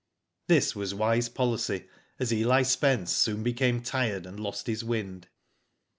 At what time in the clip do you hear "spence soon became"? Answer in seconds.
2.63-3.83